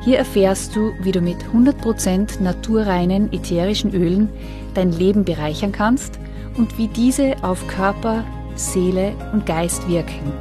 Hier 0.00 0.18
erfährst 0.18 0.76
du, 0.76 0.94
wie 1.00 1.12
du 1.12 1.20
mit 1.20 1.38
100% 1.52 2.40
naturreinen 2.40 3.32
ätherischen 3.32 3.92
Ölen 3.92 4.28
dein 4.74 4.92
Leben 4.92 5.24
bereichern 5.24 5.72
kannst 5.72 6.18
und 6.56 6.78
wie 6.78 6.88
diese 6.88 7.36
auf 7.42 7.66
Körper, 7.66 8.24
Seele 8.54 9.14
und 9.32 9.44
Geist 9.44 9.88
wirken. 9.88 10.32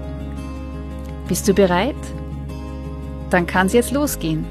Bist 1.27 1.47
du 1.47 1.53
bereit? 1.53 1.95
Dann 3.29 3.47
kann 3.47 3.67
es 3.67 3.73
jetzt 3.73 3.91
losgehen. 3.91 4.45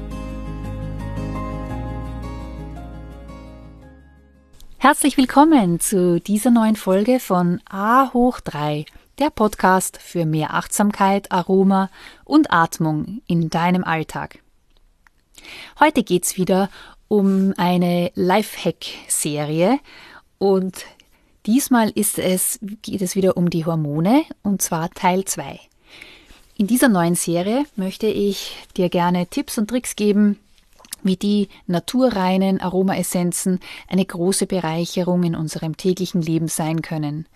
Herzlich 4.77 5.17
willkommen 5.17 5.79
zu 5.79 6.19
dieser 6.19 6.51
neuen 6.51 6.75
Folge 6.75 7.19
von 7.19 7.59
A 7.69 8.13
hoch 8.13 8.39
3, 8.41 8.85
der 9.19 9.29
Podcast 9.31 9.99
für 10.01 10.25
mehr 10.25 10.53
Achtsamkeit, 10.53 11.31
Aroma 11.31 11.89
und 12.23 12.53
Atmung 12.53 13.21
in 13.25 13.49
deinem 13.49 13.83
Alltag. 13.83 14.39
Heute 15.79 16.03
geht's 16.03 16.37
wieder 16.37 16.69
um 17.07 17.53
eine 17.57 18.11
Lifehack-Serie 18.15 19.79
und 20.37 20.85
diesmal 21.45 21.89
ist 21.89 22.19
es, 22.19 22.59
geht 22.81 23.01
es 23.01 23.15
wieder 23.15 23.37
um 23.37 23.49
die 23.49 23.65
Hormone 23.65 24.23
und 24.43 24.61
zwar 24.61 24.89
Teil 24.91 25.25
2. 25.25 25.59
In 26.57 26.67
dieser 26.67 26.89
neuen 26.89 27.15
Serie 27.15 27.65
möchte 27.75 28.07
ich 28.07 28.57
dir 28.75 28.89
gerne 28.89 29.27
Tipps 29.27 29.57
und 29.57 29.69
Tricks 29.69 29.95
geben, 29.95 30.39
wie 31.03 31.15
die 31.15 31.49
naturreinen 31.67 32.59
Aromaessenzen 32.59 33.59
eine 33.87 34.05
große 34.05 34.47
Bereicherung 34.47 35.23
in 35.23 35.35
unserem 35.35 35.77
täglichen 35.77 36.21
Leben 36.21 36.47
sein 36.47 36.81
können. 36.81 37.27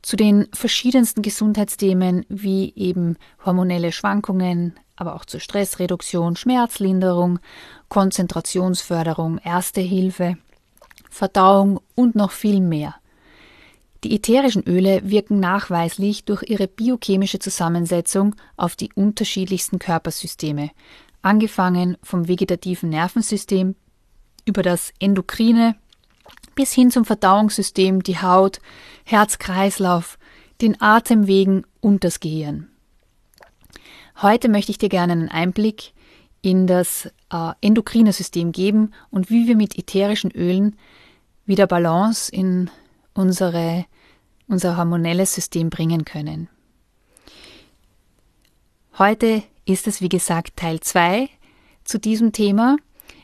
Zu 0.00 0.16
den 0.16 0.48
verschiedensten 0.52 1.22
Gesundheitsthemen 1.22 2.26
wie 2.28 2.72
eben 2.76 3.16
hormonelle 3.44 3.92
Schwankungen, 3.92 4.74
aber 4.96 5.14
auch 5.14 5.24
zur 5.24 5.40
Stressreduktion, 5.40 6.36
Schmerzlinderung, 6.36 7.38
Konzentrationsförderung, 7.88 9.38
Erste 9.38 9.80
Hilfe, 9.80 10.36
Verdauung 11.10 11.80
und 11.94 12.14
noch 12.14 12.30
viel 12.30 12.60
mehr. 12.60 12.94
Die 14.04 14.14
ätherischen 14.14 14.62
Öle 14.64 15.00
wirken 15.08 15.40
nachweislich 15.40 16.24
durch 16.24 16.42
ihre 16.42 16.68
biochemische 16.68 17.38
Zusammensetzung 17.38 18.34
auf 18.56 18.76
die 18.76 18.92
unterschiedlichsten 18.92 19.78
Körpersysteme, 19.78 20.70
angefangen 21.22 21.96
vom 22.02 22.28
vegetativen 22.28 22.90
Nervensystem 22.90 23.76
über 24.44 24.62
das 24.62 24.92
endokrine 24.98 25.76
bis 26.54 26.72
hin 26.72 26.90
zum 26.90 27.04
Verdauungssystem, 27.04 28.02
die 28.02 28.20
Haut, 28.20 28.60
Herz-Kreislauf, 29.04 30.18
den 30.60 30.80
Atemwegen 30.80 31.66
und 31.80 32.04
das 32.04 32.20
Gehirn. 32.20 32.68
Heute 34.22 34.48
möchte 34.48 34.70
ich 34.70 34.78
dir 34.78 34.88
gerne 34.88 35.12
einen 35.12 35.28
Einblick 35.28 35.92
in 36.40 36.66
das 36.66 37.06
äh, 37.32 37.52
endokrine 37.60 38.12
System 38.12 38.52
geben 38.52 38.92
und 39.10 39.30
wie 39.30 39.48
wir 39.48 39.56
mit 39.56 39.78
ätherischen 39.78 40.30
Ölen 40.30 40.76
wieder 41.46 41.66
Balance 41.66 42.30
in 42.30 42.70
unsere, 43.12 43.86
unser 44.46 44.76
hormonelles 44.76 45.34
System 45.34 45.70
bringen 45.70 46.04
können. 46.04 46.48
Heute 48.98 49.42
ist 49.64 49.88
es, 49.88 50.00
wie 50.00 50.08
gesagt, 50.08 50.56
Teil 50.56 50.80
2 50.80 51.28
zu 51.82 51.98
diesem 51.98 52.32
Thema. 52.32 52.76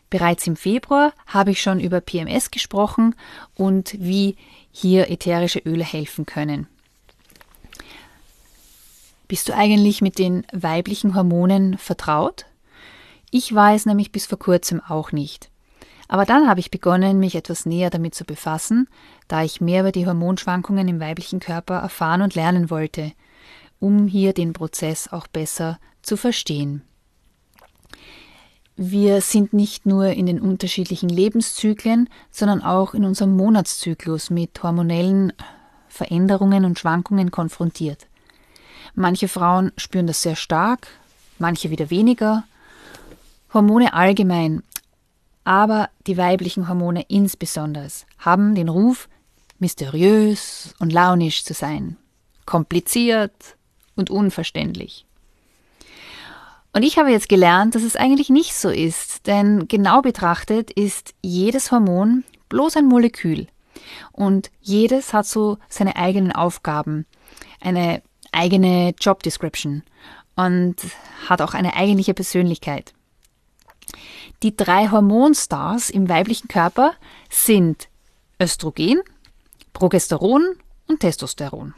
Bereits 0.08 0.46
im 0.46 0.56
Februar 0.56 1.12
habe 1.26 1.52
ich 1.52 1.62
schon 1.62 1.78
über 1.78 2.00
PMS 2.00 2.50
gesprochen 2.50 3.14
und 3.54 3.94
wie 4.00 4.36
hier 4.72 5.08
ätherische 5.08 5.60
Öle 5.60 5.84
helfen 5.84 6.26
können. 6.26 6.66
Bist 9.30 9.48
du 9.48 9.54
eigentlich 9.54 10.02
mit 10.02 10.18
den 10.18 10.44
weiblichen 10.52 11.14
Hormonen 11.14 11.78
vertraut? 11.78 12.46
Ich 13.30 13.54
weiß 13.54 13.86
nämlich 13.86 14.10
bis 14.10 14.26
vor 14.26 14.40
kurzem 14.40 14.80
auch 14.80 15.12
nicht. 15.12 15.52
Aber 16.08 16.24
dann 16.24 16.48
habe 16.48 16.58
ich 16.58 16.72
begonnen, 16.72 17.20
mich 17.20 17.36
etwas 17.36 17.64
näher 17.64 17.90
damit 17.90 18.16
zu 18.16 18.24
befassen, 18.24 18.88
da 19.28 19.44
ich 19.44 19.60
mehr 19.60 19.82
über 19.82 19.92
die 19.92 20.04
Hormonschwankungen 20.04 20.88
im 20.88 20.98
weiblichen 20.98 21.38
Körper 21.38 21.76
erfahren 21.76 22.22
und 22.22 22.34
lernen 22.34 22.70
wollte, 22.70 23.12
um 23.78 24.08
hier 24.08 24.32
den 24.32 24.52
Prozess 24.52 25.06
auch 25.06 25.28
besser 25.28 25.78
zu 26.02 26.16
verstehen. 26.16 26.82
Wir 28.74 29.20
sind 29.20 29.52
nicht 29.52 29.86
nur 29.86 30.06
in 30.06 30.26
den 30.26 30.40
unterschiedlichen 30.40 31.08
Lebenszyklen, 31.08 32.08
sondern 32.32 32.62
auch 32.62 32.94
in 32.94 33.04
unserem 33.04 33.36
Monatszyklus 33.36 34.30
mit 34.30 34.60
hormonellen 34.60 35.32
Veränderungen 35.86 36.64
und 36.64 36.80
Schwankungen 36.80 37.30
konfrontiert. 37.30 38.09
Manche 38.94 39.28
Frauen 39.28 39.72
spüren 39.76 40.06
das 40.06 40.22
sehr 40.22 40.36
stark, 40.36 40.88
manche 41.38 41.70
wieder 41.70 41.90
weniger. 41.90 42.44
Hormone 43.52 43.92
allgemein, 43.94 44.62
aber 45.44 45.88
die 46.06 46.16
weiblichen 46.16 46.68
Hormone 46.68 47.04
insbesondere 47.08 47.88
haben 48.18 48.54
den 48.54 48.68
Ruf, 48.68 49.08
mysteriös 49.58 50.74
und 50.78 50.92
launisch 50.92 51.44
zu 51.44 51.54
sein, 51.54 51.96
kompliziert 52.46 53.56
und 53.96 54.10
unverständlich. 54.10 55.06
Und 56.72 56.84
ich 56.84 56.98
habe 56.98 57.10
jetzt 57.10 57.28
gelernt, 57.28 57.74
dass 57.74 57.82
es 57.82 57.96
eigentlich 57.96 58.30
nicht 58.30 58.54
so 58.54 58.70
ist, 58.70 59.26
denn 59.26 59.66
genau 59.66 60.02
betrachtet 60.02 60.70
ist 60.70 61.14
jedes 61.20 61.72
Hormon 61.72 62.24
bloß 62.48 62.76
ein 62.76 62.86
Molekül 62.86 63.48
und 64.12 64.50
jedes 64.60 65.12
hat 65.12 65.26
so 65.26 65.58
seine 65.68 65.96
eigenen 65.96 66.32
Aufgaben, 66.32 67.06
eine 67.60 68.02
eigene 68.32 68.94
Job 68.98 69.22
Description 69.22 69.82
und 70.36 70.76
hat 71.28 71.42
auch 71.42 71.54
eine 71.54 71.74
eigentliche 71.74 72.14
Persönlichkeit. 72.14 72.92
Die 74.42 74.56
drei 74.56 74.88
Hormonstars 74.88 75.90
im 75.90 76.08
weiblichen 76.08 76.48
Körper 76.48 76.94
sind 77.28 77.88
Östrogen, 78.40 79.00
Progesteron 79.72 80.56
und 80.86 81.00
Testosteron. 81.00 81.74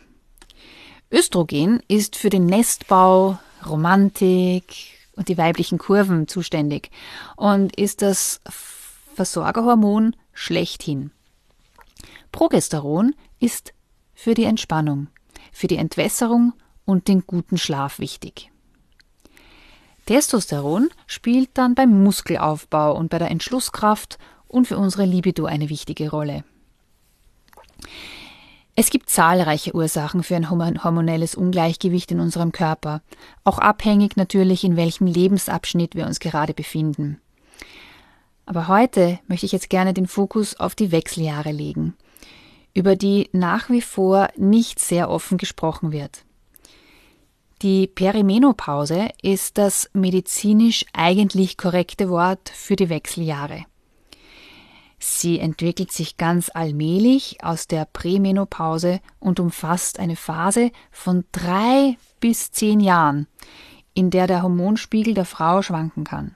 Östrogen 1.10 1.82
ist 1.88 2.16
für 2.16 2.30
den 2.30 2.46
Nestbau, 2.46 3.38
Romantik 3.66 4.98
und 5.16 5.28
die 5.28 5.38
weiblichen 5.38 5.78
Kurven 5.78 6.28
zuständig 6.28 6.90
und 7.36 7.76
ist 7.76 8.00
das 8.00 8.40
Versorgerhormon 9.14 10.16
schlechthin. 10.32 11.10
Progesteron 12.30 13.14
ist 13.40 13.74
für 14.14 14.34
die 14.34 14.44
Entspannung 14.44 15.08
für 15.52 15.68
die 15.68 15.76
Entwässerung 15.76 16.54
und 16.84 17.06
den 17.06 17.24
guten 17.26 17.58
Schlaf 17.58 17.98
wichtig. 17.98 18.50
Testosteron 20.06 20.90
spielt 21.06 21.50
dann 21.54 21.74
beim 21.74 22.02
Muskelaufbau 22.02 22.96
und 22.96 23.10
bei 23.10 23.18
der 23.18 23.30
Entschlusskraft 23.30 24.18
und 24.48 24.66
für 24.66 24.76
unsere 24.76 25.04
Libido 25.04 25.44
eine 25.44 25.68
wichtige 25.68 26.10
Rolle. 26.10 26.44
Es 28.74 28.90
gibt 28.90 29.10
zahlreiche 29.10 29.74
Ursachen 29.74 30.22
für 30.22 30.34
ein 30.34 30.50
hormonelles 30.50 31.34
Ungleichgewicht 31.34 32.10
in 32.10 32.20
unserem 32.20 32.52
Körper, 32.52 33.02
auch 33.44 33.58
abhängig 33.58 34.16
natürlich, 34.16 34.64
in 34.64 34.76
welchem 34.76 35.06
Lebensabschnitt 35.06 35.94
wir 35.94 36.06
uns 36.06 36.20
gerade 36.20 36.54
befinden. 36.54 37.20
Aber 38.46 38.68
heute 38.68 39.20
möchte 39.28 39.46
ich 39.46 39.52
jetzt 39.52 39.70
gerne 39.70 39.94
den 39.94 40.06
Fokus 40.06 40.58
auf 40.58 40.74
die 40.74 40.90
Wechseljahre 40.90 41.52
legen 41.52 41.94
über 42.74 42.96
die 42.96 43.28
nach 43.32 43.70
wie 43.70 43.82
vor 43.82 44.28
nicht 44.36 44.78
sehr 44.78 45.10
offen 45.10 45.38
gesprochen 45.38 45.92
wird. 45.92 46.24
Die 47.62 47.86
Perimenopause 47.86 49.08
ist 49.22 49.56
das 49.56 49.88
medizinisch 49.92 50.84
eigentlich 50.92 51.56
korrekte 51.56 52.08
Wort 52.10 52.48
für 52.48 52.74
die 52.74 52.88
Wechseljahre. 52.88 53.66
Sie 54.98 55.38
entwickelt 55.38 55.92
sich 55.92 56.16
ganz 56.16 56.50
allmählich 56.54 57.38
aus 57.42 57.66
der 57.66 57.84
Prämenopause 57.84 59.00
und 59.18 59.40
umfasst 59.40 59.98
eine 59.98 60.16
Phase 60.16 60.70
von 60.90 61.24
drei 61.32 61.96
bis 62.20 62.52
zehn 62.52 62.80
Jahren, 62.80 63.26
in 63.94 64.10
der 64.10 64.26
der 64.26 64.42
Hormonspiegel 64.42 65.14
der 65.14 65.24
Frau 65.24 65.62
schwanken 65.62 66.04
kann. 66.04 66.34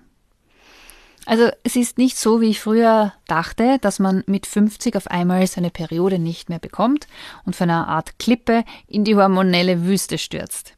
Also 1.26 1.50
es 1.64 1.74
ist 1.74 1.98
nicht 1.98 2.16
so, 2.16 2.40
wie 2.40 2.50
ich 2.50 2.60
früher 2.60 3.12
dachte, 3.26 3.78
dass 3.80 3.98
man 3.98 4.22
mit 4.26 4.46
50 4.46 4.94
auf 4.96 5.08
einmal 5.08 5.44
seine 5.48 5.70
Periode 5.70 6.20
nicht 6.20 6.48
mehr 6.48 6.60
bekommt 6.60 7.08
und 7.44 7.56
von 7.56 7.68
einer 7.68 7.88
Art 7.88 8.20
Klippe 8.20 8.64
in 8.86 9.04
die 9.04 9.16
hormonelle 9.16 9.84
Wüste 9.84 10.18
stürzt. 10.18 10.74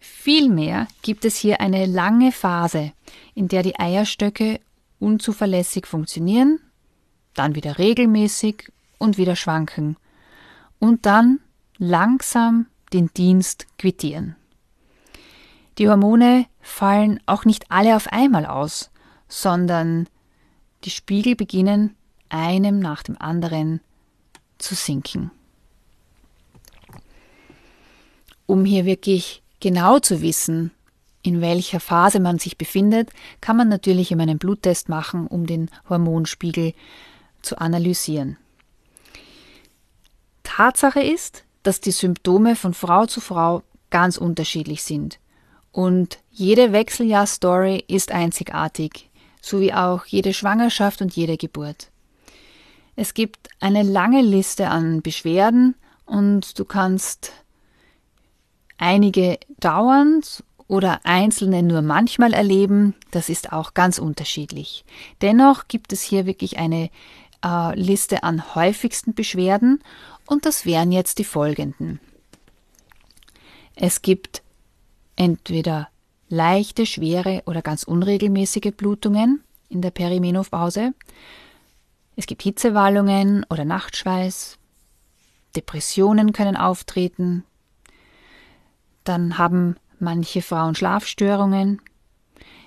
Vielmehr 0.00 0.88
gibt 1.02 1.26
es 1.26 1.36
hier 1.36 1.60
eine 1.60 1.84
lange 1.84 2.32
Phase, 2.32 2.92
in 3.34 3.48
der 3.48 3.62
die 3.62 3.78
Eierstöcke 3.78 4.60
unzuverlässig 4.98 5.86
funktionieren, 5.86 6.58
dann 7.34 7.54
wieder 7.54 7.78
regelmäßig 7.78 8.72
und 8.96 9.18
wieder 9.18 9.36
schwanken 9.36 9.96
und 10.78 11.04
dann 11.04 11.40
langsam 11.76 12.66
den 12.94 13.10
Dienst 13.12 13.66
quittieren. 13.78 14.36
Die 15.76 15.88
Hormone 15.88 16.46
fallen 16.62 17.20
auch 17.26 17.44
nicht 17.44 17.70
alle 17.70 17.96
auf 17.96 18.10
einmal 18.10 18.46
aus, 18.46 18.90
sondern 19.34 20.08
die 20.84 20.90
Spiegel 20.90 21.34
beginnen 21.34 21.96
einem 22.28 22.78
nach 22.78 23.02
dem 23.02 23.20
anderen 23.20 23.80
zu 24.58 24.74
sinken. 24.74 25.30
Um 28.46 28.64
hier 28.64 28.84
wirklich 28.84 29.42
genau 29.60 29.98
zu 29.98 30.22
wissen, 30.22 30.70
in 31.22 31.40
welcher 31.40 31.80
Phase 31.80 32.20
man 32.20 32.38
sich 32.38 32.58
befindet, 32.58 33.10
kann 33.40 33.56
man 33.56 33.68
natürlich 33.68 34.12
immer 34.12 34.22
einen 34.22 34.38
Bluttest 34.38 34.88
machen, 34.88 35.26
um 35.26 35.46
den 35.46 35.70
Hormonspiegel 35.88 36.74
zu 37.42 37.58
analysieren. 37.58 38.36
Tatsache 40.42 41.00
ist, 41.00 41.44
dass 41.62 41.80
die 41.80 41.92
Symptome 41.92 42.54
von 42.54 42.74
Frau 42.74 43.06
zu 43.06 43.20
Frau 43.20 43.62
ganz 43.90 44.16
unterschiedlich 44.16 44.82
sind. 44.84 45.18
Und 45.72 46.18
jede 46.30 46.72
Wechseljahr-Story 46.72 47.84
ist 47.88 48.12
einzigartig, 48.12 49.08
so 49.44 49.60
wie 49.60 49.74
auch 49.74 50.06
jede 50.06 50.32
Schwangerschaft 50.32 51.02
und 51.02 51.14
jede 51.14 51.36
Geburt. 51.36 51.90
Es 52.96 53.12
gibt 53.14 53.48
eine 53.60 53.82
lange 53.82 54.22
Liste 54.22 54.68
an 54.68 55.02
Beschwerden 55.02 55.74
und 56.06 56.58
du 56.58 56.64
kannst 56.64 57.32
einige 58.78 59.38
dauernd 59.60 60.44
oder 60.66 61.00
einzelne 61.04 61.62
nur 61.62 61.82
manchmal 61.82 62.32
erleben, 62.32 62.94
das 63.10 63.28
ist 63.28 63.52
auch 63.52 63.74
ganz 63.74 63.98
unterschiedlich. 63.98 64.84
Dennoch 65.20 65.68
gibt 65.68 65.92
es 65.92 66.02
hier 66.02 66.24
wirklich 66.24 66.58
eine 66.58 66.90
äh, 67.44 67.78
Liste 67.78 68.22
an 68.22 68.54
häufigsten 68.54 69.14
Beschwerden 69.14 69.82
und 70.26 70.46
das 70.46 70.64
wären 70.64 70.90
jetzt 70.90 71.18
die 71.18 71.24
folgenden. 71.24 72.00
Es 73.76 74.00
gibt 74.00 74.42
entweder 75.16 75.88
leichte, 76.28 76.86
schwere 76.86 77.42
oder 77.46 77.62
ganz 77.62 77.84
unregelmäßige 77.84 78.72
Blutungen 78.76 79.42
in 79.68 79.82
der 79.82 79.90
Perimenopause. 79.90 80.94
Es 82.16 82.26
gibt 82.26 82.42
Hitzewallungen 82.42 83.44
oder 83.50 83.64
Nachtschweiß. 83.64 84.58
Depressionen 85.56 86.32
können 86.32 86.56
auftreten. 86.56 87.44
Dann 89.04 89.38
haben 89.38 89.76
manche 89.98 90.42
Frauen 90.42 90.74
Schlafstörungen. 90.74 91.80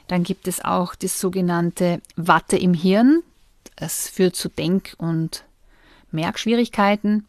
Dann 0.07 0.23
gibt 0.23 0.47
es 0.47 0.63
auch 0.63 0.95
das 0.95 1.19
sogenannte 1.19 2.01
Watte 2.15 2.57
im 2.57 2.73
Hirn. 2.73 3.23
Das 3.75 4.07
führt 4.07 4.35
zu 4.35 4.49
Denk- 4.49 4.95
und 4.97 5.43
Merkschwierigkeiten. 6.11 7.27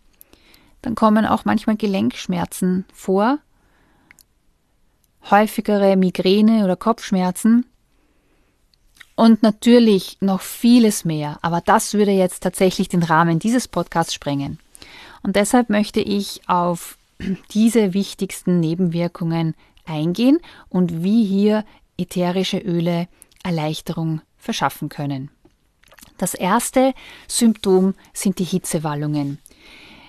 Dann 0.82 0.94
kommen 0.94 1.26
auch 1.26 1.44
manchmal 1.44 1.76
Gelenkschmerzen 1.76 2.84
vor, 2.92 3.38
häufigere 5.30 5.96
Migräne 5.96 6.64
oder 6.64 6.76
Kopfschmerzen 6.76 7.66
und 9.14 9.42
natürlich 9.42 10.18
noch 10.20 10.40
vieles 10.40 11.04
mehr. 11.04 11.38
Aber 11.42 11.60
das 11.60 11.94
würde 11.94 12.12
jetzt 12.12 12.42
tatsächlich 12.42 12.88
den 12.88 13.02
Rahmen 13.02 13.38
dieses 13.38 13.66
Podcasts 13.68 14.14
sprengen. 14.14 14.58
Und 15.22 15.36
deshalb 15.36 15.70
möchte 15.70 16.00
ich 16.00 16.40
auf 16.48 16.98
diese 17.50 17.94
wichtigsten 17.94 18.60
Nebenwirkungen 18.60 19.54
eingehen 19.84 20.38
und 20.68 21.02
wie 21.02 21.24
hier 21.24 21.64
ätherische 21.98 22.58
Öle 22.58 23.08
Erleichterung 23.42 24.20
verschaffen 24.36 24.88
können. 24.88 25.30
Das 26.16 26.34
erste 26.34 26.94
Symptom 27.26 27.94
sind 28.12 28.38
die 28.38 28.44
Hitzewallungen. 28.44 29.38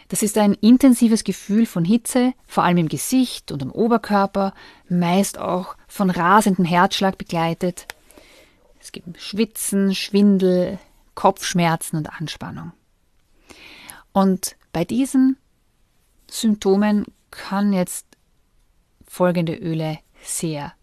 Das 0.10 0.24
ist 0.24 0.38
ein 0.40 0.56
intensives 0.56 1.24
Gefühl 1.24 1.68
von 1.68 1.86
Hitze, 1.86 2.34
vor 2.48 2.64
allem 2.64 2.78
im 2.78 2.90
Gesicht 2.90 3.52
und 3.52 3.62
am 3.62 3.72
Oberkörper, 3.72 4.54
meist 4.90 5.38
auch 5.38 5.78
von 5.88 6.10
rasendem 6.10 6.66
Herzschlag 6.66 7.18
begleitet. 7.18 7.88
Es 8.82 8.92
gibt 8.92 9.22
Schwitzen, 9.22 9.94
Schwindel, 9.94 10.80
Kopfschmerzen 11.14 11.98
und 11.98 12.10
Anspannung. 12.10 12.72
Und 14.12 14.56
bei 14.74 14.84
diesen 14.84 15.38
Symptomen 16.28 17.06
kann 17.30 17.72
jetzt 17.72 18.08
folgende 19.08 19.56
Öle 19.56 20.00
sehr 20.24 20.74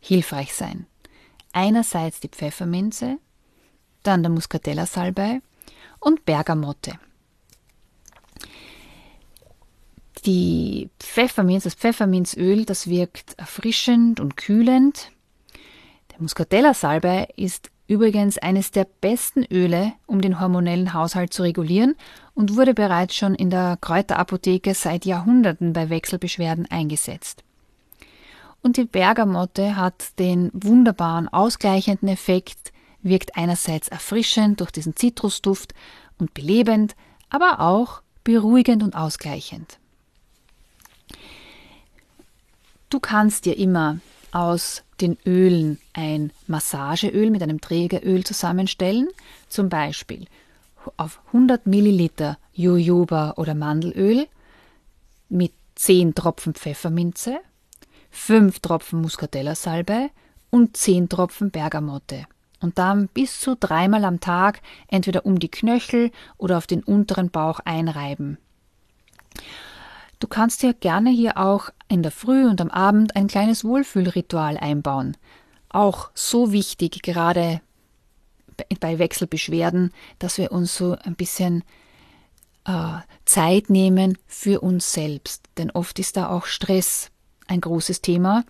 hilfreich 0.00 0.54
sein. 0.54 0.86
Einerseits 1.52 2.20
die 2.20 2.28
Pfefferminze, 2.28 3.18
dann 4.04 4.22
der 4.22 4.30
Muscatella-Salbei 4.30 5.42
und 5.98 6.24
Bergamotte. 6.24 6.92
Die 10.26 10.90
Pfefferminz, 10.98 11.64
das 11.64 11.74
Pfefferminzöl, 11.74 12.66
das 12.66 12.88
wirkt 12.88 13.38
erfrischend 13.38 14.20
und 14.20 14.36
kühlend. 14.36 15.10
Der 16.12 16.20
Muscatella-Salbei 16.20 17.28
ist 17.36 17.70
übrigens 17.90 18.38
eines 18.38 18.70
der 18.70 18.86
besten 19.00 19.44
Öle, 19.50 19.94
um 20.06 20.20
den 20.20 20.38
hormonellen 20.38 20.94
Haushalt 20.94 21.32
zu 21.32 21.42
regulieren 21.42 21.96
und 22.34 22.56
wurde 22.56 22.72
bereits 22.72 23.16
schon 23.16 23.34
in 23.34 23.50
der 23.50 23.78
Kräuterapotheke 23.80 24.74
seit 24.74 25.04
Jahrhunderten 25.06 25.72
bei 25.72 25.90
Wechselbeschwerden 25.90 26.70
eingesetzt. 26.70 27.42
Und 28.62 28.76
die 28.76 28.84
Bergamotte 28.84 29.74
hat 29.74 30.18
den 30.20 30.50
wunderbaren 30.52 31.26
ausgleichenden 31.26 32.08
Effekt, 32.08 32.72
wirkt 33.02 33.36
einerseits 33.36 33.88
erfrischend 33.88 34.60
durch 34.60 34.70
diesen 34.70 34.94
Zitrusduft 34.94 35.74
und 36.18 36.32
belebend, 36.32 36.94
aber 37.28 37.58
auch 37.58 38.02
beruhigend 38.22 38.84
und 38.84 38.94
ausgleichend. 38.94 39.79
Du 42.90 42.98
kannst 42.98 43.44
dir 43.44 43.56
immer 43.56 43.98
aus 44.32 44.82
den 45.00 45.16
Ölen 45.24 45.78
ein 45.92 46.32
Massageöl 46.48 47.30
mit 47.30 47.42
einem 47.42 47.60
Trägeröl 47.60 48.24
zusammenstellen, 48.24 49.08
zum 49.48 49.68
Beispiel 49.68 50.26
auf 50.96 51.20
100 51.28 51.66
Milliliter 51.66 52.38
Jojoba 52.52 53.34
oder 53.36 53.54
Mandelöl 53.54 54.26
mit 55.28 55.52
10 55.76 56.14
Tropfen 56.14 56.54
Pfefferminze, 56.54 57.38
5 58.10 58.58
Tropfen 58.58 59.00
Muscatella-Salbei 59.02 60.10
und 60.50 60.76
10 60.76 61.08
Tropfen 61.08 61.50
Bergamotte. 61.50 62.24
Und 62.60 62.78
dann 62.78 63.08
bis 63.08 63.40
zu 63.40 63.56
dreimal 63.56 64.04
am 64.04 64.20
Tag 64.20 64.60
entweder 64.88 65.24
um 65.24 65.38
die 65.38 65.50
Knöchel 65.50 66.10
oder 66.36 66.58
auf 66.58 66.66
den 66.66 66.82
unteren 66.82 67.30
Bauch 67.30 67.60
einreiben. 67.60 68.36
Du 70.20 70.28
kannst 70.28 70.62
dir 70.62 70.74
gerne 70.74 71.10
hier 71.10 71.38
auch 71.38 71.70
in 71.88 72.02
der 72.02 72.12
Früh 72.12 72.46
und 72.46 72.60
am 72.60 72.70
Abend 72.70 73.16
ein 73.16 73.26
kleines 73.26 73.64
Wohlfühlritual 73.64 74.58
einbauen. 74.58 75.16
Auch 75.70 76.10
so 76.14 76.52
wichtig, 76.52 77.02
gerade 77.02 77.62
bei 78.80 78.98
Wechselbeschwerden, 78.98 79.92
dass 80.18 80.36
wir 80.36 80.52
uns 80.52 80.76
so 80.76 80.94
ein 81.02 81.14
bisschen 81.14 81.64
äh, 82.66 82.98
Zeit 83.24 83.70
nehmen 83.70 84.18
für 84.26 84.60
uns 84.60 84.92
selbst. 84.92 85.44
Denn 85.56 85.70
oft 85.70 85.98
ist 85.98 86.18
da 86.18 86.28
auch 86.28 86.44
Stress 86.44 87.10
ein 87.46 87.62
großes 87.62 88.02
Thema. 88.02 88.44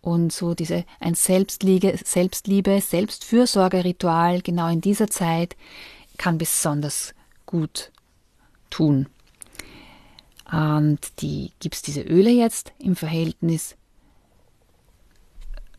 Und 0.00 0.32
so 0.32 0.54
diese 0.54 0.84
ein 1.00 1.14
Selbstliebe, 1.14 1.98
Selbstliebe, 2.02 2.80
Selbstfürsorgeritual 2.80 4.40
genau 4.42 4.68
in 4.68 4.80
dieser 4.80 5.08
Zeit 5.08 5.56
kann 6.16 6.38
besonders 6.38 7.12
gut 7.44 7.90
tun. 8.70 9.08
Und 10.50 11.20
die 11.20 11.52
es 11.70 11.82
diese 11.82 12.02
Öle 12.02 12.30
jetzt 12.30 12.72
im 12.78 12.96
Verhältnis, 12.96 13.76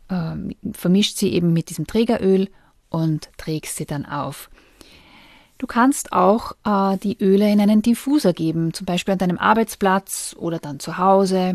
äh, 0.08 0.36
vermischt 0.72 1.16
sie 1.16 1.32
eben 1.32 1.52
mit 1.52 1.70
diesem 1.70 1.86
Trägeröl 1.86 2.48
und 2.88 3.30
trägst 3.36 3.76
sie 3.76 3.86
dann 3.86 4.06
auf. 4.06 4.50
Du 5.58 5.66
kannst 5.66 6.12
auch 6.12 6.52
äh, 6.64 6.96
die 6.98 7.18
Öle 7.20 7.50
in 7.52 7.60
einen 7.60 7.82
Diffuser 7.82 8.32
geben, 8.32 8.72
zum 8.72 8.86
Beispiel 8.86 9.12
an 9.12 9.18
deinem 9.18 9.38
Arbeitsplatz 9.38 10.34
oder 10.38 10.58
dann 10.58 10.80
zu 10.80 10.98
Hause 10.98 11.54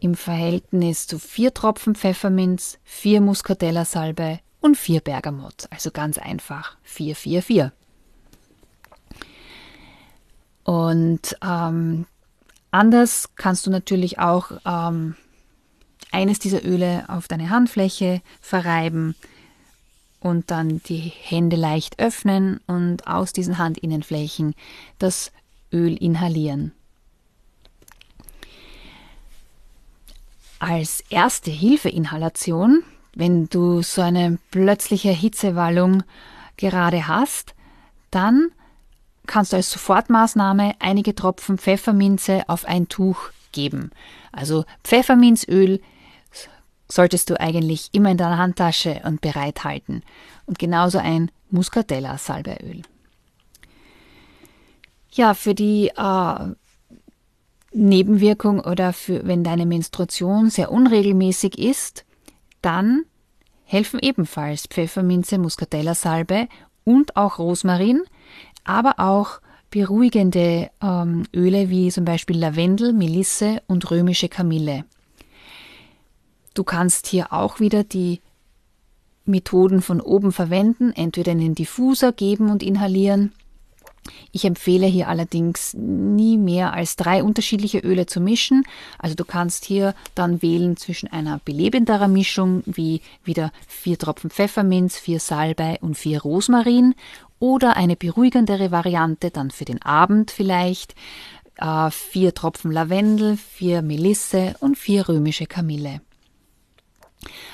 im 0.00 0.14
Verhältnis 0.14 1.06
zu 1.06 1.18
vier 1.18 1.54
Tropfen 1.54 1.94
Pfefferminz, 1.94 2.78
vier 2.84 3.20
Muscatella-Salbe 3.22 4.40
und 4.60 4.76
vier 4.76 5.00
Bergamott. 5.00 5.66
Also 5.70 5.90
ganz 5.90 6.18
einfach 6.18 6.76
4, 6.82 7.16
4, 7.16 7.42
4. 7.42 7.72
Und 10.64 11.36
ähm, 11.42 12.06
anders 12.74 13.30
kannst 13.36 13.66
du 13.66 13.70
natürlich 13.70 14.18
auch 14.18 14.52
ähm, 14.66 15.16
eines 16.12 16.38
dieser 16.38 16.64
Öle 16.64 17.04
auf 17.08 17.28
deine 17.28 17.50
Handfläche 17.50 18.20
verreiben 18.40 19.14
und 20.20 20.50
dann 20.50 20.82
die 20.86 21.12
Hände 21.22 21.56
leicht 21.56 21.98
öffnen 21.98 22.60
und 22.66 23.06
aus 23.06 23.32
diesen 23.32 23.58
Handinnenflächen 23.58 24.54
das 24.98 25.32
Öl 25.72 25.96
inhalieren. 25.96 26.72
Als 30.58 31.02
erste 31.10 31.50
Hilfeinhalation 31.50 32.84
wenn 33.14 33.48
du 33.48 33.82
so 33.82 34.02
eine 34.02 34.38
plötzliche 34.50 35.10
Hitzewallung 35.10 36.02
gerade 36.56 37.06
hast, 37.06 37.54
dann 38.10 38.50
kannst 39.26 39.52
du 39.52 39.56
als 39.56 39.70
Sofortmaßnahme 39.70 40.74
einige 40.78 41.14
Tropfen 41.14 41.58
Pfefferminze 41.58 42.42
auf 42.48 42.64
ein 42.64 42.88
Tuch 42.88 43.30
geben. 43.52 43.90
Also 44.32 44.64
Pfefferminzöl 44.82 45.80
solltest 46.88 47.30
du 47.30 47.40
eigentlich 47.40 47.88
immer 47.92 48.10
in 48.10 48.16
deiner 48.16 48.38
Handtasche 48.38 49.00
und 49.04 49.20
bereithalten. 49.20 50.02
Und 50.46 50.58
genauso 50.58 50.98
ein 50.98 51.30
Muscatella-Salbeöl. 51.50 52.82
Ja, 55.10 55.34
für 55.34 55.54
die 55.54 55.88
äh, 55.96 56.54
Nebenwirkung 57.72 58.60
oder 58.60 58.92
für, 58.92 59.26
wenn 59.26 59.44
deine 59.44 59.66
Menstruation 59.66 60.50
sehr 60.50 60.70
unregelmäßig 60.70 61.58
ist, 61.58 62.04
dann 62.62 63.04
helfen 63.64 63.98
ebenfalls 64.00 64.66
Pfefferminze, 64.66 65.38
Muscatella-Salbe 65.38 66.48
und 66.84 67.16
auch 67.16 67.38
Rosmarin, 67.38 68.02
aber 68.64 68.94
auch 68.98 69.40
beruhigende 69.70 70.70
ähm, 70.82 71.24
Öle 71.34 71.68
wie 71.68 71.90
zum 71.90 72.04
Beispiel 72.04 72.38
Lavendel, 72.38 72.92
Melisse 72.92 73.62
und 73.66 73.90
römische 73.90 74.28
Kamille. 74.28 74.84
Du 76.54 76.62
kannst 76.62 77.08
hier 77.08 77.32
auch 77.32 77.58
wieder 77.58 77.82
die 77.82 78.20
Methoden 79.24 79.82
von 79.82 80.00
oben 80.00 80.32
verwenden, 80.32 80.92
entweder 80.92 81.32
in 81.32 81.40
den 81.40 81.54
Diffuser 81.54 82.12
geben 82.12 82.50
und 82.50 82.62
inhalieren. 82.62 83.32
Ich 84.32 84.44
empfehle 84.44 84.86
hier 84.86 85.08
allerdings 85.08 85.74
nie 85.74 86.36
mehr 86.36 86.74
als 86.74 86.96
drei 86.96 87.22
unterschiedliche 87.22 87.78
Öle 87.78 88.06
zu 88.06 88.20
mischen. 88.20 88.64
Also 88.98 89.14
du 89.14 89.24
kannst 89.24 89.64
hier 89.64 89.94
dann 90.14 90.42
wählen 90.42 90.76
zwischen 90.76 91.10
einer 91.10 91.40
belebenderen 91.44 92.12
Mischung 92.12 92.62
wie 92.66 93.00
wieder 93.24 93.50
vier 93.66 93.98
Tropfen 93.98 94.30
Pfefferminz, 94.30 94.98
vier 94.98 95.20
Salbei 95.20 95.78
und 95.80 95.96
vier 95.96 96.20
Rosmarin 96.20 96.94
oder 97.38 97.76
eine 97.76 97.96
beruhigendere 97.96 98.70
Variante 98.70 99.30
dann 99.30 99.50
für 99.50 99.64
den 99.64 99.82
Abend 99.82 100.30
vielleicht 100.30 100.94
äh, 101.56 101.90
vier 101.90 102.34
Tropfen 102.34 102.72
Lavendel, 102.72 103.36
vier 103.36 103.82
Melisse 103.82 104.54
und 104.60 104.76
vier 104.78 105.08
römische 105.08 105.46
Kamille. 105.46 106.00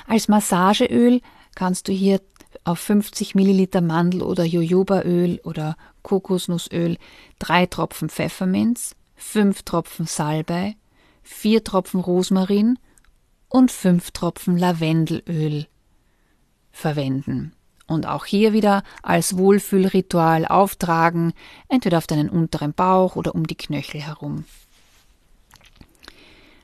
Als 0.07 0.27
Massageöl 0.27 1.21
kannst 1.55 1.87
du 1.87 1.91
hier 1.91 2.21
auf 2.63 2.79
50 2.79 3.35
Milliliter 3.35 3.81
Mandel- 3.81 4.23
oder 4.23 4.43
Jojobaöl 4.43 5.39
oder 5.43 5.75
Kokosnussöl 6.03 6.97
drei 7.39 7.65
Tropfen 7.65 8.09
Pfefferminz, 8.09 8.95
fünf 9.15 9.63
Tropfen 9.63 10.05
Salbei, 10.05 10.75
vier 11.23 11.63
Tropfen 11.63 11.99
Rosmarin 11.99 12.77
und 13.47 13.71
fünf 13.71 14.11
Tropfen 14.11 14.57
Lavendelöl 14.57 15.67
verwenden. 16.71 17.53
Und 17.91 18.07
auch 18.07 18.25
hier 18.25 18.53
wieder 18.53 18.83
als 19.03 19.37
Wohlfühlritual 19.37 20.45
auftragen, 20.45 21.33
entweder 21.67 21.97
auf 21.97 22.07
deinen 22.07 22.29
unteren 22.29 22.73
Bauch 22.73 23.17
oder 23.17 23.35
um 23.35 23.45
die 23.45 23.55
Knöchel 23.55 24.01
herum. 24.01 24.45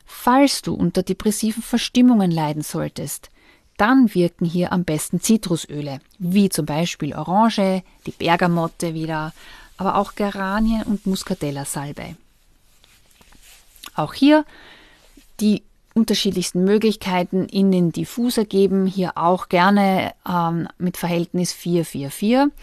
Falls 0.06 0.62
du 0.62 0.74
unter 0.74 1.04
depressiven 1.04 1.62
Verstimmungen 1.62 2.32
leiden 2.32 2.62
solltest, 2.62 3.30
dann 3.76 4.14
wirken 4.16 4.46
hier 4.46 4.72
am 4.72 4.86
besten 4.86 5.20
Zitrusöle, 5.20 6.00
wie 6.18 6.50
zum 6.50 6.66
Beispiel 6.66 7.14
Orange, 7.14 7.84
die 8.06 8.12
Bergamotte 8.12 8.94
wieder, 8.94 9.34
aber 9.76 9.96
auch 9.96 10.16
Geranien 10.16 10.84
und 10.84 11.06
Muscatella-Salbei. 11.06 12.16
Auch 13.96 14.14
hier 14.14 14.46
die 15.40 15.64
unterschiedlichsten 15.98 16.64
Möglichkeiten 16.64 17.46
in 17.46 17.72
den 17.72 17.92
Diffuser 17.92 18.46
geben, 18.46 18.86
hier 18.86 19.18
auch 19.18 19.50
gerne 19.50 20.14
ähm, 20.30 20.68
mit 20.78 20.96
Verhältnis 20.96 21.54
444 21.54 22.54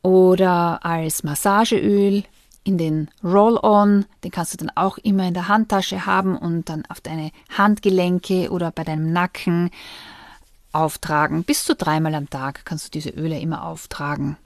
oder 0.00 0.84
als 0.84 1.22
Massageöl 1.22 2.24
in 2.64 2.78
den 2.78 3.10
Roll-On, 3.22 4.06
den 4.24 4.30
kannst 4.30 4.54
du 4.54 4.56
dann 4.56 4.70
auch 4.74 4.96
immer 4.98 5.28
in 5.28 5.34
der 5.34 5.48
Handtasche 5.48 6.06
haben 6.06 6.36
und 6.36 6.68
dann 6.70 6.84
auf 6.88 7.00
deine 7.00 7.30
Handgelenke 7.56 8.50
oder 8.50 8.70
bei 8.70 8.84
deinem 8.84 9.12
Nacken 9.12 9.70
auftragen. 10.72 11.44
Bis 11.44 11.64
zu 11.64 11.74
dreimal 11.74 12.14
am 12.14 12.30
Tag 12.30 12.64
kannst 12.64 12.86
du 12.86 12.90
diese 12.90 13.10
Öle 13.10 13.38
immer 13.38 13.64
auftragen. 13.66 14.36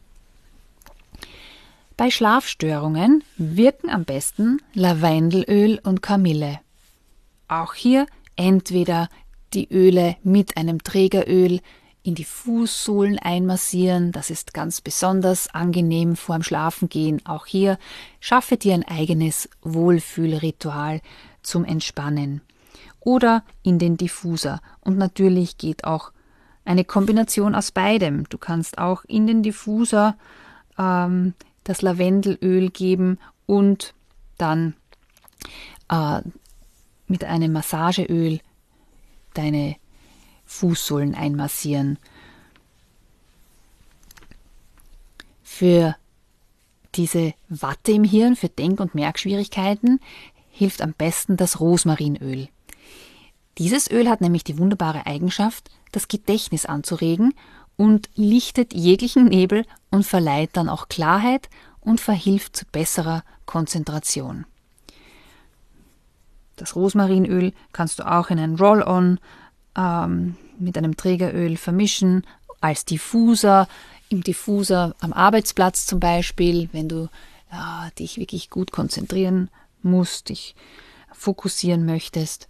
Bei 1.97 2.11
Schlafstörungen 2.11 3.23
wirken 3.37 3.89
am 3.89 4.05
besten 4.05 4.61
Lavendelöl 4.75 5.79
und 5.83 6.03
Kamille. 6.03 6.59
Auch 7.49 7.75
hier 7.75 8.07
entweder 8.37 9.09
die 9.55 9.69
Öle 9.73 10.17
mit 10.23 10.57
einem 10.57 10.83
Trägeröl 10.83 11.61
in 12.03 12.15
die 12.15 12.25
Fußsohlen 12.25 13.19
einmassieren. 13.19 14.13
Das 14.13 14.31
ist 14.31 14.55
ganz 14.55 14.81
besonders 14.81 15.53
angenehm 15.53 16.15
vorm 16.15 16.43
Schlafengehen. 16.43 17.25
Auch 17.27 17.47
hier 17.47 17.79
schaffe 18.21 18.57
dir 18.57 18.75
ein 18.75 18.85
eigenes 18.85 19.49
Wohlfühlritual 19.63 21.01
zum 21.43 21.65
Entspannen. 21.65 22.43
Oder 23.01 23.45
in 23.63 23.79
den 23.79 23.97
Diffuser. 23.97 24.61
Und 24.81 24.99
natürlich 24.99 25.59
geht 25.59 25.85
auch 25.85 26.13
eine 26.65 26.85
Kombination 26.85 27.55
aus 27.55 27.71
beidem. 27.71 28.29
Du 28.29 28.39
kannst 28.39 28.79
auch 28.79 29.05
in 29.05 29.27
den 29.27 29.43
Diffuser 29.43 30.17
ähm, 30.79 31.35
das 31.65 31.83
Lavendelöl 31.83 32.71
geben 32.71 33.19
und 33.47 33.95
dann 34.39 34.75
äh, 35.89 36.21
mit 37.09 37.25
einem 37.25 37.53
Massageöl 37.53 38.41
deine 39.35 39.77
Fußsohlen 40.45 41.15
einmassieren. 41.15 41.99
Für 45.43 45.97
diese 46.95 47.35
Watte 47.49 47.93
im 47.93 48.05
Hirn, 48.05 48.37
für 48.37 48.49
Denk- 48.49 48.81
und 48.81 48.95
Merkschwierigkeiten, 48.95 50.01
hilft 50.51 50.81
am 50.81 50.93
besten 50.93 51.37
das 51.37 51.61
Rosmarinöl. 51.61 52.49
Dieses 53.59 53.91
Öl 53.91 54.09
hat 54.09 54.21
nämlich 54.21 54.45
die 54.45 54.59
wunderbare 54.59 55.07
Eigenschaft, 55.07 55.71
das 55.93 56.09
Gedächtnis 56.09 56.67
anzuregen 56.67 57.35
und 57.77 58.09
lichtet 58.15 58.75
jeglichen 58.75 59.27
Nebel 59.27 59.65
und 59.91 60.05
verleiht 60.05 60.51
dann 60.55 60.69
auch 60.69 60.89
Klarheit 60.89 61.49
und 61.81 62.01
verhilft 62.01 62.57
zu 62.57 62.65
besserer 62.67 63.23
Konzentration. 63.45 64.47
Das 66.57 66.75
Rosmarinöl 66.75 67.53
kannst 67.73 67.99
du 67.99 68.11
auch 68.11 68.31
in 68.31 68.39
ein 68.39 68.57
Roll-on 68.57 69.21
ähm, 69.77 70.37
mit 70.59 70.77
einem 70.77 70.97
Trägeröl 70.97 71.57
vermischen, 71.57 72.27
als 72.61 72.85
Diffuser, 72.85 73.69
im 74.09 74.23
Diffuser 74.23 74.95
am 75.01 75.13
Arbeitsplatz 75.13 75.87
zum 75.87 76.01
Beispiel, 76.01 76.69
wenn 76.73 76.89
du 76.89 77.09
ja, 77.53 77.91
dich 77.99 78.19
wirklich 78.19 78.51
gut 78.51 78.73
konzentrieren 78.73 79.51
musst, 79.83 80.31
dich 80.31 80.55
fokussieren 81.13 81.85
möchtest. 81.85 82.49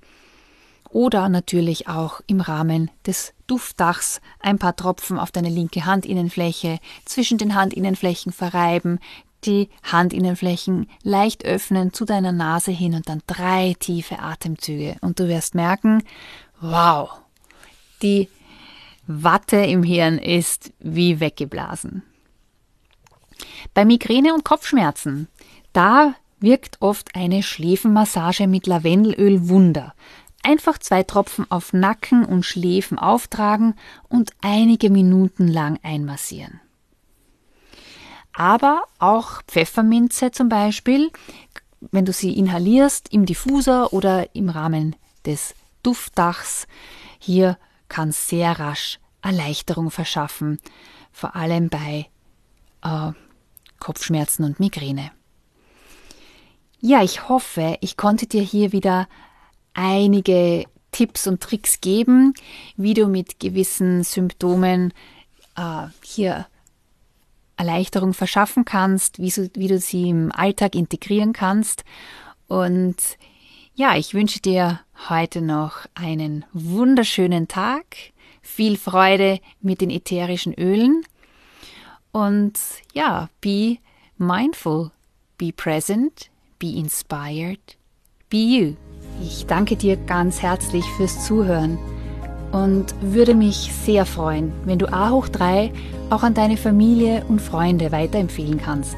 Oder 0.90 1.28
natürlich 1.28 1.88
auch 1.88 2.20
im 2.26 2.40
Rahmen 2.40 2.90
des 3.06 3.34
Duftdachs 3.46 4.20
ein 4.40 4.58
paar 4.58 4.76
Tropfen 4.76 5.18
auf 5.18 5.30
deine 5.30 5.48
linke 5.48 5.84
Handinnenfläche, 5.84 6.78
zwischen 7.04 7.38
den 7.38 7.58
Handinnenflächen 7.58 8.32
verreiben, 8.32 9.00
die 9.44 9.68
Handinnenflächen 9.82 10.88
leicht 11.02 11.44
öffnen 11.44 11.92
zu 11.92 12.04
deiner 12.04 12.32
Nase 12.32 12.70
hin 12.70 12.94
und 12.94 13.08
dann 13.08 13.22
drei 13.26 13.74
tiefe 13.78 14.18
Atemzüge. 14.18 14.96
Und 15.00 15.20
du 15.20 15.28
wirst 15.28 15.54
merken, 15.54 16.02
wow, 16.60 17.10
die 18.02 18.28
Watte 19.06 19.56
im 19.56 19.82
Hirn 19.82 20.18
ist 20.18 20.72
wie 20.80 21.20
weggeblasen. 21.20 22.02
Bei 23.74 23.84
Migräne 23.84 24.34
und 24.34 24.44
Kopfschmerzen, 24.44 25.28
da 25.72 26.14
wirkt 26.40 26.80
oft 26.80 27.14
eine 27.14 27.42
Schläfenmassage 27.42 28.46
mit 28.46 28.66
Lavendelöl 28.66 29.48
Wunder. 29.48 29.94
Einfach 30.42 30.78
zwei 30.78 31.02
Tropfen 31.02 31.50
auf 31.50 31.72
Nacken 31.72 32.24
und 32.24 32.44
Schläfen 32.44 32.98
auftragen 32.98 33.74
und 34.08 34.30
einige 34.40 34.90
Minuten 34.90 35.48
lang 35.48 35.78
einmassieren. 35.82 36.60
Aber 38.38 38.84
auch 38.98 39.40
Pfefferminze 39.48 40.30
zum 40.30 40.50
Beispiel, 40.50 41.10
wenn 41.80 42.04
du 42.04 42.12
sie 42.12 42.36
inhalierst 42.36 43.10
im 43.10 43.24
Diffuser 43.24 43.94
oder 43.94 44.34
im 44.36 44.50
Rahmen 44.50 44.94
des 45.24 45.54
Duftdachs, 45.82 46.66
hier 47.18 47.56
kann 47.88 48.12
sehr 48.12 48.60
rasch 48.60 49.00
Erleichterung 49.22 49.90
verschaffen, 49.90 50.60
vor 51.12 51.34
allem 51.34 51.70
bei 51.70 52.10
äh, 52.82 53.12
Kopfschmerzen 53.80 54.44
und 54.44 54.60
Migräne. 54.60 55.12
Ja, 56.78 57.02
ich 57.02 57.30
hoffe, 57.30 57.78
ich 57.80 57.96
konnte 57.96 58.26
dir 58.26 58.42
hier 58.42 58.72
wieder 58.72 59.08
einige 59.72 60.66
Tipps 60.92 61.26
und 61.26 61.42
Tricks 61.42 61.80
geben, 61.80 62.34
wie 62.76 62.92
du 62.92 63.06
mit 63.06 63.40
gewissen 63.40 64.04
Symptomen 64.04 64.92
äh, 65.56 65.86
hier 66.02 66.46
Erleichterung 67.56 68.14
verschaffen 68.14 68.64
kannst, 68.64 69.18
wie, 69.18 69.30
so, 69.30 69.48
wie 69.54 69.68
du 69.68 69.78
sie 69.78 70.10
im 70.10 70.32
Alltag 70.32 70.74
integrieren 70.74 71.32
kannst. 71.32 71.84
Und 72.48 72.96
Ja, 73.78 73.94
ich 73.94 74.14
wünsche 74.14 74.40
dir 74.40 74.80
heute 75.10 75.42
noch 75.42 75.80
einen 75.94 76.46
wunderschönen 76.54 77.46
Tag, 77.46 77.84
viel 78.40 78.78
Freude 78.78 79.38
mit 79.60 79.82
den 79.82 79.90
ätherischen 79.90 80.54
Ölen 80.54 81.04
und 82.10 82.58
ja, 82.94 83.28
be 83.42 83.76
mindful, 84.16 84.92
be 85.36 85.52
present, 85.52 86.30
be 86.58 86.68
inspired, 86.68 87.76
be 88.30 88.38
you. 88.38 88.76
Ich 89.22 89.44
danke 89.44 89.76
dir 89.76 89.98
ganz 89.98 90.40
herzlich 90.40 90.86
fürs 90.96 91.26
Zuhören 91.26 91.76
und 92.52 92.94
würde 93.00 93.34
mich 93.34 93.72
sehr 93.84 94.06
freuen, 94.06 94.52
wenn 94.64 94.78
du 94.78 94.92
A 94.92 95.10
hoch 95.10 95.28
3 95.28 95.72
auch 96.10 96.22
an 96.22 96.34
deine 96.34 96.56
Familie 96.56 97.24
und 97.28 97.40
Freunde 97.40 97.92
weiterempfehlen 97.92 98.58
kannst. 98.58 98.96